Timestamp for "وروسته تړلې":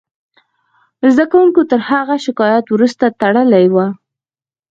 2.69-3.65